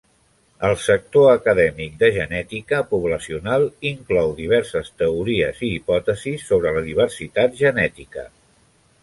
El 0.67 0.71
sector 0.83 1.27
acadèmic 1.33 1.99
de 1.99 2.09
genètica 2.15 2.79
poblacional 2.93 3.67
inclou 3.91 4.33
diverses 4.41 4.91
teories 5.03 5.63
i 5.69 5.71
hipòtesis 5.77 6.49
sobre 6.51 6.75
la 6.79 6.85
diversitat 6.89 7.57
genètica. 7.63 8.27